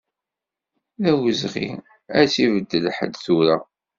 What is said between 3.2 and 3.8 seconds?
tura.